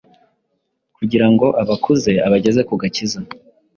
[0.97, 3.19] kugira ngo abakuze, abageze ku gakiza: